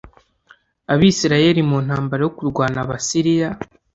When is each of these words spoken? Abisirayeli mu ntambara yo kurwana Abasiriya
Abisirayeli 0.93 1.61
mu 1.69 1.77
ntambara 1.85 2.21
yo 2.25 2.31
kurwana 2.37 2.77
Abasiriya 2.85 3.49